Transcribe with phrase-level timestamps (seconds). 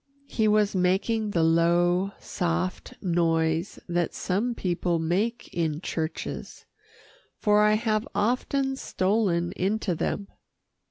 [0.25, 6.65] He was making the low, soft noise that some people make in churches,
[7.37, 10.27] for I have often stolen into them.